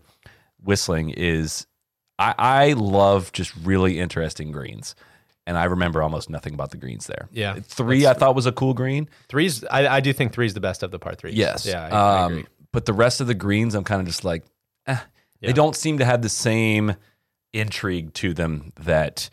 [0.63, 1.67] whistling is
[2.19, 4.95] i i love just really interesting greens
[5.47, 7.55] and i remember almost nothing about the greens there Yeah.
[7.63, 10.83] three i thought was a cool green three's, I, I do think three's the best
[10.83, 11.35] of the par threes.
[11.35, 11.65] Yes.
[11.65, 12.47] Yeah, I, I um, agree.
[12.73, 14.45] But the rest of the greens, I'm kind of just like,
[14.87, 14.97] eh.
[15.41, 15.49] Yeah.
[15.49, 16.97] They don't seem to have the same
[17.53, 19.29] intrigue to them that.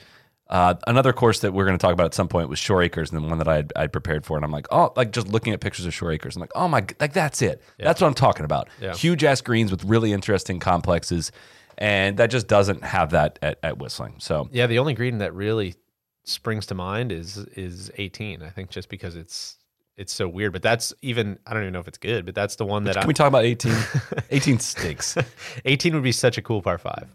[0.50, 3.12] Uh, another course that we're going to talk about at some point was Shore Acres,
[3.12, 5.28] and the one that I had I'd prepared for, and I'm like, oh, like just
[5.28, 7.62] looking at pictures of Shore Acres, I'm like, oh my, like that's it.
[7.78, 8.68] That's what I'm talking about.
[8.82, 8.96] Yeah.
[8.96, 11.32] Huge ass greens with really interesting complexes,
[11.78, 14.16] and that just doesn't have that at, at Whistling.
[14.18, 15.76] So Yeah, the only green that really
[16.24, 18.42] springs to mind is is 18.
[18.42, 19.58] I think just because it's
[19.98, 22.56] it's so weird, but that's even I don't even know if it's good, but that's
[22.56, 23.72] the one that can I, we talk about 18?
[24.32, 25.16] 18 stinks.
[25.66, 27.08] 18 would be such a cool par five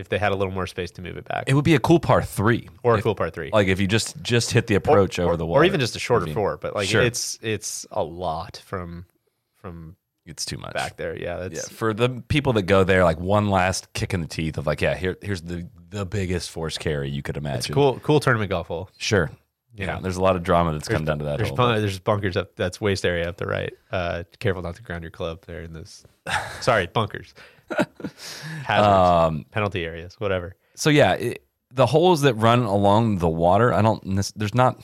[0.00, 1.78] if they had a little more space to move it back, It would be a
[1.80, 3.50] cool par three, or a If- cool par three.
[3.52, 5.98] Like if you just just hit the approach over the water, or even just a
[6.00, 6.56] shorter I mean, four.
[6.56, 7.02] But like sure.
[7.02, 9.06] it's it's a lot from
[9.56, 10.74] from it's too much.
[10.74, 11.16] back there.
[11.16, 14.28] Yeah, Yeah, that's for the people that go there, like one last kick in the
[14.28, 17.58] teeth of like, yeah, here here's the the biggest force carry you could imagine.
[17.58, 17.98] it's cool.
[18.00, 18.88] Cool tournament golf hole.
[18.98, 19.30] Sure.
[19.74, 19.86] Yeah.
[19.86, 20.00] Yeah.
[20.00, 21.36] there's a lot of drama that's come down to that.
[21.36, 21.56] There's hole.
[21.56, 22.56] bun- there's bunkers up.
[22.56, 23.72] That's waste area up the right.
[23.92, 26.04] Uh, careful not to ground your club there in this.
[26.60, 27.34] Sorry, bunkers.
[28.64, 28.86] Hazards,
[29.38, 30.56] Um, penalty areas, whatever.
[30.74, 34.02] so yeah, it, the holes that run along the water, I don't.
[34.36, 34.80] There's not.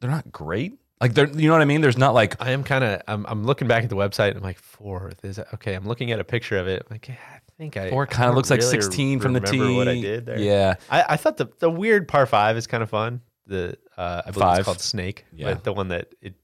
[0.00, 0.74] They're not great.
[1.00, 1.80] Like they're, you know what I mean.
[1.80, 3.02] There's not like I am kind of.
[3.08, 4.28] I'm, I'm looking back at the website.
[4.28, 5.24] and I'm like fourth.
[5.24, 5.74] Is that, okay.
[5.74, 6.82] I'm looking at a picture of it.
[6.88, 7.90] I'm like, yeah, I think I.
[7.90, 9.76] four kind of looks like really 16 from the tee.
[9.76, 10.38] What I did there.
[10.38, 13.20] Yeah, I, I thought the the weird par five is kind of fun.
[13.46, 14.58] The uh, I believe Five.
[14.60, 15.24] it's called Snake.
[15.32, 15.52] Yeah.
[15.54, 16.34] but the one that it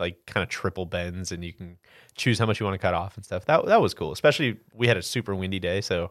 [0.00, 1.76] like kind of triple bends and you can
[2.16, 3.44] choose how much you want to cut off and stuff.
[3.44, 4.10] That that was cool.
[4.12, 6.10] Especially we had a super windy day, so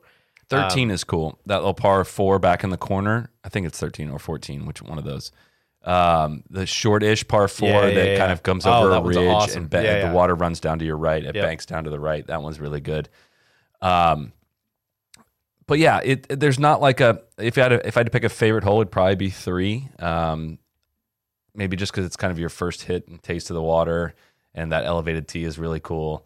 [0.49, 1.38] 13 is cool.
[1.45, 3.30] That little par four back in the corner.
[3.43, 5.32] I think it's 13 or 14, which one of those.
[5.84, 8.17] Um, the short-ish par four Yeah, yeah, that yeah.
[8.17, 9.62] kind of comes Oh, over a ridge awesome.
[9.63, 11.23] and ba- the water runs down to your right.
[11.23, 11.43] It Yep.
[11.43, 12.25] banks down to the right.
[12.28, 13.08] That one's really good.
[13.82, 14.34] Um,
[15.67, 18.12] but yeah, it, there's not like a if I had to, if I had to
[18.12, 19.88] pick a favorite hole, it'd probably be three.
[19.99, 20.58] Um,
[21.55, 24.13] maybe just because it's kind of your first hit and taste of the water,
[24.53, 26.25] and that elevated tee is really cool.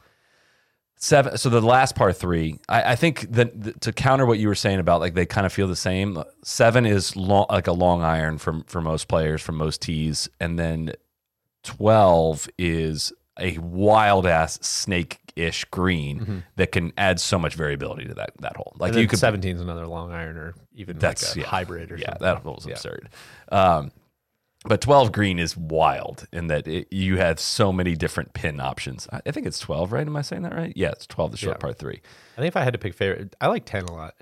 [0.96, 1.38] Seven.
[1.38, 4.56] So the last par three, I, I think that th- to counter what you were
[4.56, 6.24] saying about like they kind of feel the same.
[6.44, 10.58] Seven is long, like a long iron for for most players from most tees, and
[10.58, 10.94] then
[11.64, 18.14] twelve is a wild ass snake ish green that can add so much variability to
[18.14, 18.74] that that hole.
[18.78, 19.02] Like Mm-hmm.
[19.02, 21.46] you could 17 is another long iron or even that's like a yeah.
[21.48, 22.22] hybrid or yeah, something.
[22.22, 22.74] that hole's Yeah.
[22.74, 23.10] absurd.
[23.52, 23.92] Um,
[24.66, 29.08] but 12 green is wild in that it, you have so many different pin options.
[29.12, 30.06] I, I think it's 12, right?
[30.08, 30.74] Am I saying that right?
[30.76, 31.62] Yeah, it's 12, the short Yeah.
[31.62, 32.02] par three.
[32.38, 34.16] I think if I had to pick favorite, I like 10 a lot.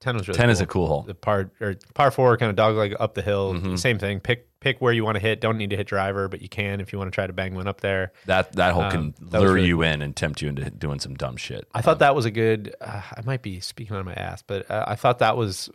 [0.00, 1.02] 10 was really 10 is a cool hole.
[1.02, 3.54] The par or par four kind of dog leg up the hill.
[3.54, 3.74] Mm-hmm.
[3.76, 4.20] Same thing.
[4.20, 5.40] Pick pick where you want to hit.
[5.40, 7.56] Don't need to hit driver, but you can if you want to try to bang
[7.56, 8.12] one up there.
[8.26, 11.00] That that hole Um, can that lure really you in and tempt you into doing
[11.00, 11.66] some dumb shit.
[11.74, 12.76] I thought that was a good.
[12.80, 15.68] Uh, I might be speaking on my ass, but uh, I thought that was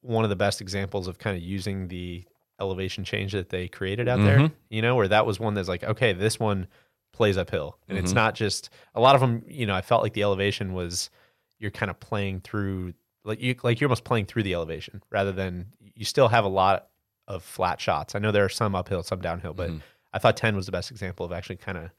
[0.00, 2.24] one of the best examples of kind of using the
[2.60, 4.38] elevation change that they created out there.
[4.38, 4.52] Mhm.
[4.70, 6.66] You know, where that was one that's like, okay, this one
[7.12, 8.16] plays uphill, and it's Mhm.
[8.16, 9.44] not just a lot of them.
[9.48, 11.10] You know, I felt like the elevation was
[11.58, 15.32] you're kind of playing through, like you like you're almost playing through the elevation rather
[15.32, 16.88] than you still have a lot
[17.28, 18.14] of flat shots.
[18.14, 19.80] I know there are some uphill, some downhill, but Mhm.
[20.12, 21.90] I thought ten was the best example of actually kind of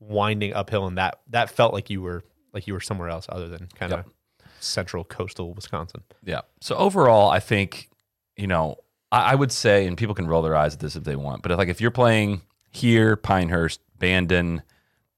[0.00, 2.22] winding uphill, and that that felt like you were
[2.52, 4.46] like you were somewhere else other than kind of Yep.
[4.60, 6.02] central coastal Wisconsin.
[6.22, 6.42] Yeah.
[6.60, 7.88] So overall, I think,
[8.36, 8.76] you know,
[9.14, 11.42] I, I would say, and people can roll their eyes at this if they want,
[11.42, 14.62] but if, like if you're playing here, Pinehurst, Bandon,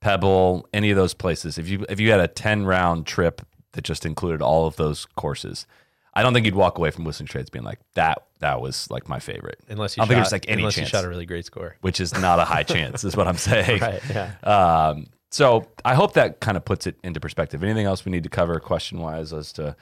[0.00, 3.40] Pebble, any of those places, if you if you had a ten round trip
[3.72, 5.66] that just included all of those courses,
[6.14, 8.22] I don't think you'd walk away from Whistling Straits being like that.
[8.40, 10.74] That was like my favorite, Unless you I don't think shot, there's like any unless
[10.74, 11.76] chance, you shot a really great score.
[11.80, 13.80] which is not a high chance, is what I'm saying.
[13.86, 14.02] Right.
[14.10, 14.34] Yeah.
[14.42, 17.64] Um, so I hope that kind of puts it into perspective.
[17.64, 19.74] Anything else we need to cover question wise as to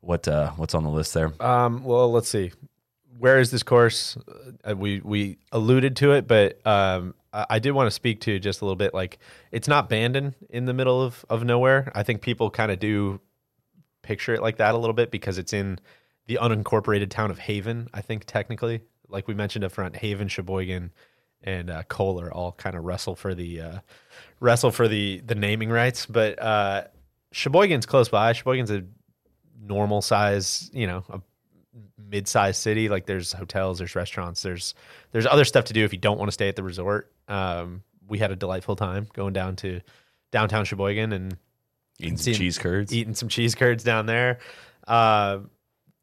[0.00, 1.32] what uh, what's on the list there?
[1.40, 2.50] Um, well, let's see.
[3.18, 4.16] Where is this course?
[4.64, 8.38] Uh, we we alluded to it, but um, I, I did want to speak to
[8.38, 8.94] just a little bit.
[8.94, 9.18] Like,
[9.50, 11.90] it's not Bandon in the middle of of nowhere.
[11.94, 13.20] I think people kind of do
[14.02, 15.78] picture it like that a little bit because it's in
[16.26, 17.88] the unincorporated town of Haven.
[17.92, 20.92] I think technically, like we mentioned up front, Haven, Sheboygan,
[21.42, 23.78] and uh, Kohler all kind of wrestle for the uh,
[24.40, 26.06] wrestle for the the naming rights.
[26.06, 26.84] But uh,
[27.32, 28.32] Sheboygan's close by.
[28.32, 28.84] Sheboygan's a
[29.60, 31.20] normal size, you know, a
[31.98, 32.88] mid-sized city.
[32.88, 34.74] Like there's hotels, there's restaurants, there's
[35.12, 37.12] there's other stuff to do if you don't want to stay at the resort.
[37.28, 39.80] Um, we had a delightful time going down to
[40.32, 41.36] downtown Sheboygan and
[42.00, 42.92] Eating some seen- cheese curds.
[42.92, 44.38] eating some cheese curds down there.
[44.86, 45.40] Uh,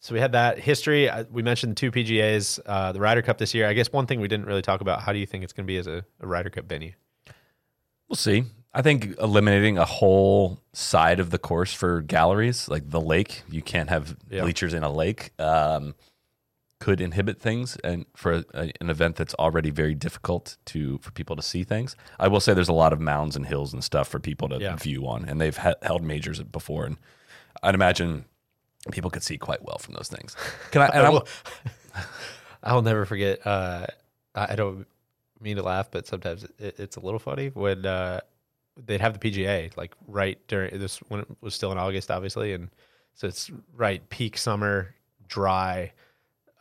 [0.02, 1.10] so we had that history.
[1.10, 3.68] I, we mentioned the two PGAs, uh, the Ryder Cup this year.
[3.68, 5.02] I guess one thing we didn't really talk about.
[5.02, 6.92] How do you think it's going to be as a, a Ryder Cup venue?
[8.08, 8.44] We'll see.
[8.78, 13.62] I think eliminating a whole side of the course for galleries, like the lake, you
[13.62, 14.42] can't have Yeah.
[14.42, 15.96] bleachers in a lake, um,
[16.82, 21.36] could inhibit things, and for a, an event that's already very difficult to for people
[21.38, 21.96] to see things.
[22.20, 24.60] I will say there's a lot of mounds and hills and stuff for people to
[24.60, 24.76] Yeah.
[24.76, 26.98] view on, and they've ha- held majors before, and
[27.64, 28.26] I'd imagine
[28.92, 30.36] people could see quite well from those things.
[30.72, 30.88] Can I?
[30.94, 31.28] And I, will-
[32.64, 33.40] I'll never forget.
[33.48, 33.88] Uh,
[34.36, 34.86] I I don't
[35.40, 38.20] mean to laugh, but sometimes it, it's a little funny when uh,
[38.78, 42.54] they'd have the PGA like right during this when it was still in August, obviously,
[42.54, 42.70] and
[43.14, 44.94] so it's right peak summer,
[45.28, 45.94] dry.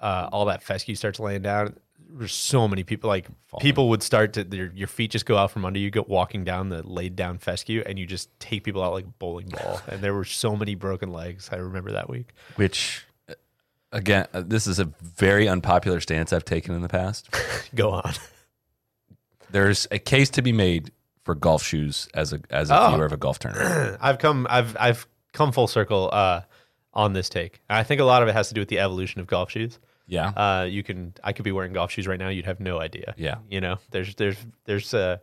[0.01, 1.77] Uh, all that fescue starts laying down.
[2.17, 3.09] There's so many people.
[3.09, 3.27] Like
[3.59, 6.45] people would start to their, your feet just go out from under you, go walking
[6.45, 9.81] down the laid down fescue, and you just take people out like a bowling ball.
[9.89, 11.49] and there were so many broken legs.
[11.51, 12.33] I remember that week.
[12.57, 13.05] which
[13.91, 17.29] again, uh, this is a very unpopular stance I've taken in the past.
[17.75, 18.13] Go on.
[19.51, 20.91] There's a case to be made
[21.25, 22.91] for golf shoes as a as a Oh.
[22.91, 23.99] viewer of a golf tournament.
[24.03, 26.43] I've come I've I've come full circle uh,
[26.93, 27.61] on this take.
[27.69, 29.79] I think a lot of it has to do with the evolution of golf shoes.
[30.07, 30.29] Yeah.
[30.29, 32.29] Uh, you can I could be wearing golf shoes right now.
[32.29, 33.15] You'd have no idea.
[33.17, 33.37] Yeah.
[33.49, 35.17] You know, there's there's there's uh,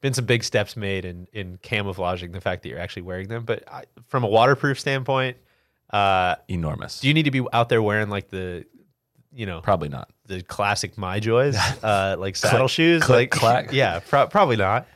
[0.00, 3.44] been some big steps made in in camouflaging the fact that you're actually wearing them.
[3.44, 5.36] But I, from a waterproof standpoint,
[5.92, 7.00] uh, Enormous.
[7.00, 8.64] do you need to be out there wearing like the
[9.34, 10.08] you know Probably not.
[10.26, 13.72] the classic my joys uh, like saddle shoes click, like clack.
[13.72, 14.86] yeah pro- probably not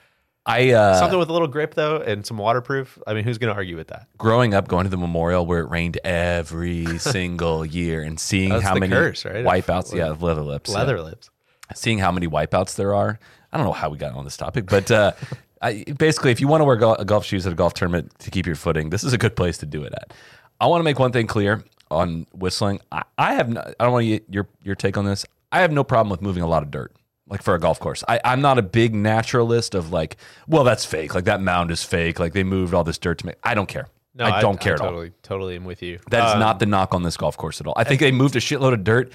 [0.47, 2.99] I uh, something with a little grip though and some waterproof.
[3.07, 4.07] I mean, who's going to argue with that?
[4.17, 8.63] growing up going to the memorial where it rained every single year and seeing That's
[8.63, 9.45] how many curse, right?
[9.45, 9.93] wipeouts.
[9.95, 10.71] Yeah, leather lips.
[10.71, 10.77] yeah.
[10.79, 11.31] Leather lips.
[11.75, 13.19] seeing how many wipeouts there are.
[13.53, 15.13] I don't know how we got on this topic, but uh,
[15.63, 18.31] I, basically, if you want to wear gol- golf shoes at a golf tournament to
[18.31, 20.13] keep your footing, this is a good place to do it at.
[20.61, 22.81] I want to make one thing clear on whistling.
[22.93, 25.25] I, I have no, I don't want to get your your take on this.
[25.51, 26.93] I have no problem with moving a lot of dirt,
[27.29, 28.05] like for a golf course.
[28.09, 31.15] I, I'm not a big naturalist of like, well, that's fake.
[31.15, 32.19] Like that mound is fake.
[32.21, 33.37] Like they moved all this dirt to make.
[33.43, 33.89] I don't care.
[34.15, 34.87] No, I don't care at all.
[34.89, 35.99] totally, Totally, am with you.
[36.11, 37.75] That is Um, not the knock on this golf course at all.
[37.77, 39.13] I think they moved a shitload of dirt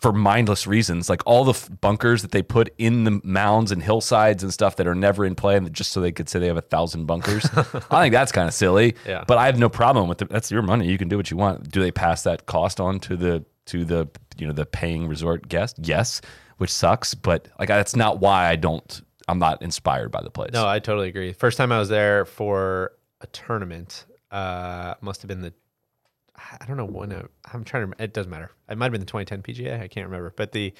[0.00, 3.80] for mindless reasons, like all the f- bunkers that they put in the mounds and
[3.80, 6.48] hillsides and stuff that are never in play, and just so they could say they
[6.48, 7.44] have a thousand bunkers.
[7.88, 8.96] I think that's kind of silly.
[9.06, 9.22] Yeah.
[9.28, 10.28] But I have no problem with it.
[10.28, 10.88] That's your money.
[10.88, 11.70] You can do what you want.
[11.70, 15.46] Do they pass that cost on to the to the you know the paying resort
[15.48, 15.76] guest?
[15.80, 16.20] Yes,
[16.62, 17.12] which sucks.
[17.12, 19.02] But like that's not why I don't.
[19.26, 20.50] I'm not inspired by the place.
[20.52, 21.32] No, I totally agree.
[21.32, 25.52] First time I was there for a tournament, uh, must have been the,
[26.36, 27.12] I don't know when.
[27.12, 28.02] I, I'm trying to.
[28.02, 28.52] It doesn't matter.
[28.68, 29.80] It might have been the 2010 PGA.
[29.80, 30.32] I can't remember.
[30.36, 30.72] But the,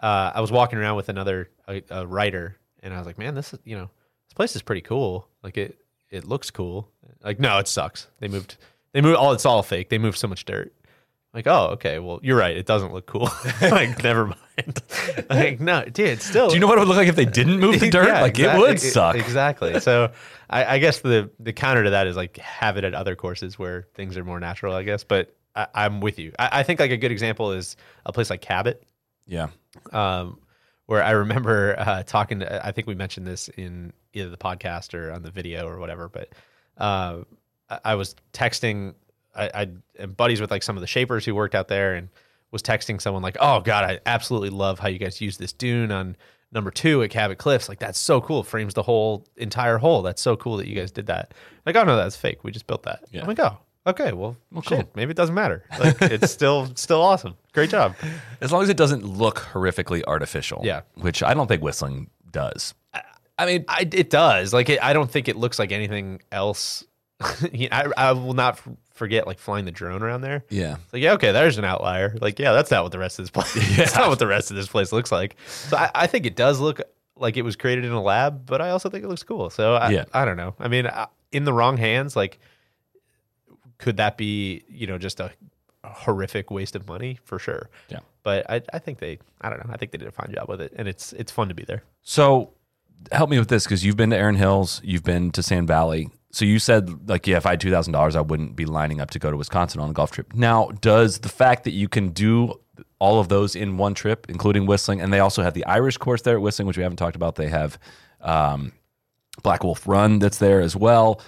[0.00, 3.36] uh, I was walking around with another a, a writer, and I was like, man,
[3.36, 3.90] this is you know,
[4.28, 5.28] this place is pretty cool.
[5.44, 5.78] Like it,
[6.10, 6.90] it looks cool.
[7.22, 8.08] Like no, it sucks.
[8.18, 8.56] They moved.
[8.92, 9.16] They moved.
[9.16, 9.88] All it's all fake.
[9.88, 10.72] They moved so much dirt.
[11.38, 12.00] Like, oh, okay.
[12.00, 12.56] Well, you're right.
[12.56, 13.30] It doesn't look cool.
[13.62, 14.82] like, never mind.
[15.30, 16.48] like, no, dude, still.
[16.48, 18.08] Do you know what it would look like if they didn't move the dirt?
[18.08, 19.14] Yeah, like exact- it would suck.
[19.14, 19.78] Exactly.
[19.78, 20.10] So
[20.50, 23.56] I, I guess the the counter to that is like have it at other courses
[23.56, 24.74] where things are more natural.
[24.74, 26.32] I guess, but I, I'm with you.
[26.40, 28.82] I, I think like a good example is a place like Cabot,
[29.28, 29.50] Yeah.
[29.92, 30.40] um,
[30.86, 32.40] where I remember uh, talking.
[32.40, 35.78] To, I think we mentioned this in either the podcast or on the video or
[35.78, 36.08] whatever.
[36.08, 36.30] But
[36.78, 37.18] uh,
[37.70, 38.94] I, I was texting.
[39.38, 42.08] I, I am buddies with like some of the shapers who worked out there, and
[42.50, 45.92] was texting someone like, "Oh God, I absolutely love how you guys use this dune
[45.92, 46.16] on
[46.50, 47.68] number two at Cabot Cliffs.
[47.68, 48.42] Like that's so cool.
[48.42, 50.02] Frames the whole entire hole.
[50.02, 51.34] That's so cool that you guys did that.
[51.66, 52.42] Like, oh no, that's fake.
[52.44, 53.00] We just built that.
[53.10, 53.20] Yeah.
[53.20, 54.90] I'm like, oh, okay, well, Well, shit, cool.
[54.94, 55.64] maybe it doesn't matter.
[55.78, 57.36] Like it's still still awesome.
[57.52, 57.94] Great job.
[58.40, 60.62] As long as it doesn't look horrifically artificial.
[60.64, 60.80] Yeah.
[60.94, 62.72] Which I don't think whistling does.
[63.40, 64.52] I mean, I, it does.
[64.52, 66.84] Like, it, I don't think it looks like anything else.
[67.20, 68.60] I, I will not
[68.98, 70.44] forget like flying the drone around there.
[70.50, 70.76] Yeah.
[70.84, 72.14] It's like, yeah, okay, there's an outlier.
[72.20, 73.54] Like, yeah, that's not what the rest of this place.
[73.76, 75.36] That's not what the rest of this place looks like.
[75.46, 76.80] So I, I think it does look
[77.16, 79.48] like it was created in a lab, but I also think it looks cool.
[79.50, 80.04] So I, Yeah.
[80.12, 80.54] I don't know.
[80.58, 82.38] I mean, I- in the wrong hands, like,
[83.78, 85.30] could that be you know just a,
[85.84, 87.70] a horrific waste of money for sure?
[87.88, 88.00] Yeah.
[88.22, 89.72] But I, I think they, I don't know.
[89.72, 91.64] I think they did a fine job with it, and it's it's fun to be
[91.64, 91.82] there.
[92.02, 92.52] So
[93.12, 96.08] help me with this because you've been to Erin Hills, you've been to Sand Valley.
[96.30, 99.00] So you said like, yeah, if I had two thousand dollars, I wouldn't be lining
[99.00, 100.34] up to go to Wisconsin on a golf trip.
[100.34, 102.60] Now, does the fact that you can do
[102.98, 106.22] all of those in one trip, including whistling, and they also have the Irish course
[106.22, 107.36] there at whistling, which we haven't talked about.
[107.36, 107.78] They have
[108.20, 108.72] um,
[109.42, 111.20] Black Wolf Run that's there as well.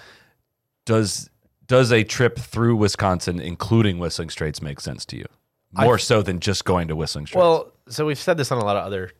[0.85, 1.29] Does
[1.67, 5.25] does a trip through Wisconsin, including Whistling Straits, make sense to you?
[5.73, 7.39] More so than just going to Whistling Straits.
[7.39, 9.11] Well, so we've said this on a lot of other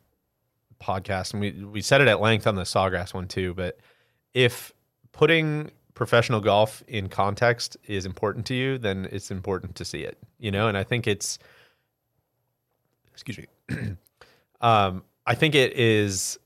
[0.82, 3.54] podcasts, and we we said it at length on the Sawgrass one too.
[3.54, 3.80] But
[4.34, 4.74] if
[5.12, 10.17] putting professional golf in context is important to you, then it's important to see it.
[10.39, 11.38] You know, and I think it's
[13.12, 13.95] excuse me.
[14.62, 16.38] um, I think it is.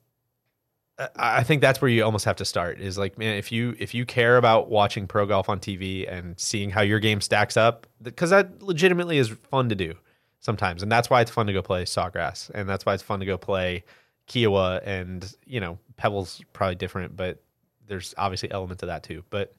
[1.18, 2.80] I think that's where you almost have to start.
[2.80, 6.40] Is like, man, if you if you care about watching pro golf on TV and
[6.40, 9.94] seeing how your game stacks up, because that legitimately is fun to do
[10.40, 13.20] sometimes, and that's why it's fun to go play Sawgrass, and that's why it's fun
[13.20, 13.84] to go play
[14.28, 17.42] Kiawah, and you know, Pebbles probably different, but
[17.88, 19.24] there's obviously elements of that too.
[19.30, 19.56] But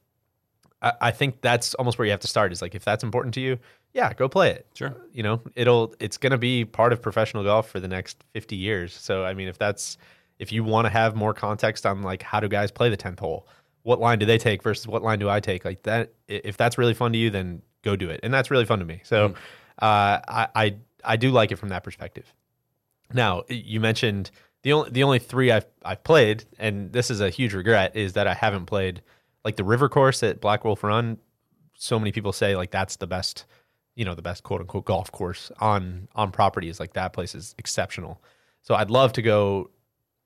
[0.83, 2.53] I, I think that's almost where you have to start.
[2.53, 3.59] Is like if that's important to you,
[3.93, 4.67] yeah, go play it.
[4.75, 4.95] Sure.
[5.13, 8.57] You know, it'll it's going to be part of professional golf for the next 50
[8.57, 8.93] years.
[8.95, 9.97] So I mean, if that's
[10.39, 13.21] if you want to have more context on like how do guys play the 10th
[13.21, 13.49] hole,
[13.83, 15.65] what line do they take versus what line do I take?
[15.65, 18.65] Like that, if that's really fun to you, then go do it, and that's really
[18.65, 19.01] fun to me.
[19.05, 19.35] So
[19.81, 22.33] uh, I, I I do like it from that perspective.
[23.13, 24.31] Now you mentioned
[24.63, 28.15] the only the only three I've I've played, and this is a huge regret, is
[28.15, 29.03] that I haven't played
[29.45, 31.19] like the river course at Black Wolf Run.
[31.75, 33.45] So many people say like that's the best,
[33.95, 36.81] you know, the best quote unquote golf course on on properties.
[36.81, 38.21] Like that place is exceptional.
[38.63, 39.71] So I'd love to go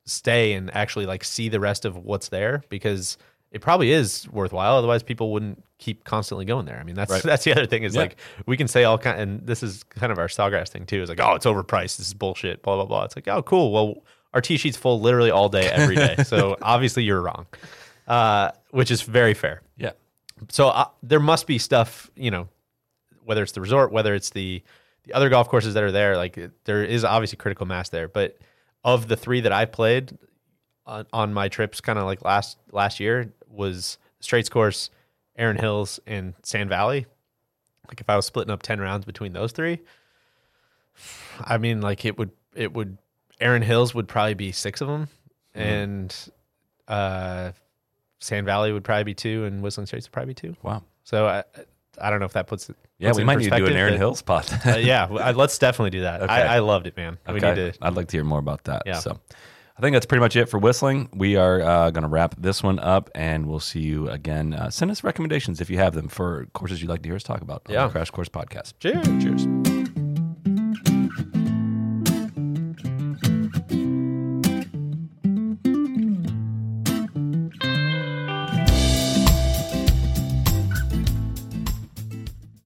[0.07, 3.19] stay and actually like see the rest of what's there because
[3.53, 4.77] it probably is worthwhile.
[4.77, 6.79] Otherwise, people wouldn't keep constantly going there.
[6.79, 7.23] I mean, that's Right.
[7.23, 8.03] that's the other thing is Yeah.
[8.03, 8.16] like
[8.47, 11.03] we can say all kind, and this is kind of our Sawgrass thing too.
[11.03, 11.99] Is like, oh, it's overpriced.
[11.99, 12.62] This is bullshit.
[12.62, 13.05] Blah blah blah.
[13.05, 13.73] It's like, oh, cool.
[13.73, 16.16] Well, our tee sheet's full literally all day, every day.
[16.25, 17.47] so obviously, you're wrong,
[18.07, 19.62] uh, which is very fair.
[19.77, 19.93] yeah.
[20.49, 22.49] So uh, there must be stuff, you know,
[23.25, 24.62] whether it's the resort, whether it's the
[25.05, 26.16] the other golf courses that are there.
[26.16, 28.39] Like there is obviously critical mass there, but
[28.85, 30.16] of the three that I played
[30.87, 34.91] on, on my trips, kind of like last last year, was Straits Course,
[35.37, 37.07] Erin Hills, and Sand Valley.
[37.89, 39.81] Like if I was splitting up ten rounds between those three,
[41.43, 42.99] I mean, like it would it would
[43.41, 45.09] Erin Hills would probably be six of them,
[45.55, 46.14] and
[46.88, 47.53] uh,
[48.20, 50.57] Sand Valley would probably be two, and Whistling Straits would probably be two.
[50.62, 50.82] Wow.
[51.05, 51.45] So I,
[52.01, 52.76] I don't know if that puts it.
[52.99, 54.47] Yeah, puts we it might need to do an Erin but- Hills pod.
[54.66, 56.22] Uh, yeah, I- let's definitely do that.
[56.22, 56.32] Okay.
[56.32, 57.18] I, I loved it, man.
[57.26, 57.72] We need to.
[57.80, 58.82] I'd like to hear more about that.
[58.86, 58.99] Yeah.
[58.99, 59.18] So,
[59.76, 61.09] I think that's pretty much it for whistling.
[61.14, 64.53] We are uh, going to wrap this one up, and we'll see you again.
[64.53, 67.22] Uh, send us recommendations if you have them for courses you'd like to hear us
[67.22, 67.86] talk about on Yeah.
[67.86, 68.74] the Crash Course Podcast.
[68.78, 69.07] Cheers.
[69.22, 69.70] Cheers.